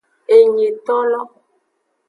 Enyitolo. 0.35 1.21